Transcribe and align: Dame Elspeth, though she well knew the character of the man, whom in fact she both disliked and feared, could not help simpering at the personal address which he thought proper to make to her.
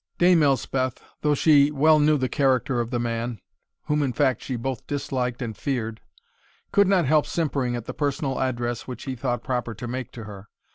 Dame 0.17 0.41
Elspeth, 0.41 0.99
though 1.21 1.35
she 1.35 1.69
well 1.69 1.99
knew 1.99 2.17
the 2.17 2.27
character 2.27 2.79
of 2.81 2.89
the 2.89 2.99
man, 2.99 3.39
whom 3.83 4.01
in 4.01 4.13
fact 4.13 4.41
she 4.41 4.55
both 4.55 4.87
disliked 4.87 5.43
and 5.43 5.55
feared, 5.55 6.01
could 6.71 6.87
not 6.87 7.05
help 7.05 7.27
simpering 7.27 7.75
at 7.75 7.85
the 7.85 7.93
personal 7.93 8.41
address 8.41 8.87
which 8.87 9.03
he 9.03 9.15
thought 9.15 9.43
proper 9.43 9.75
to 9.75 9.87
make 9.87 10.11
to 10.13 10.23
her. 10.23 10.47